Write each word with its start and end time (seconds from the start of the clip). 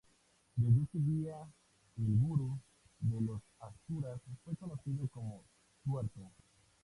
Desde 0.55 0.81
ese 0.81 0.97
día, 0.99 1.35
el 1.99 2.17
gurú 2.17 2.57
de 3.01 3.21
los 3.21 3.39
asuras 3.59 4.19
fue 4.43 4.55
conocido 4.55 5.07
como 5.09 5.43
tuerto. 5.85 6.21